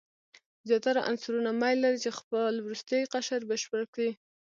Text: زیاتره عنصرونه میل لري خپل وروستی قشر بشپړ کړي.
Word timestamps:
زیاتره 0.67 1.01
عنصرونه 1.09 1.51
میل 1.61 1.77
لري 1.85 2.11
خپل 2.19 2.53
وروستی 2.61 3.01
قشر 3.13 3.41
بشپړ 3.49 3.81
کړي. 3.93 4.11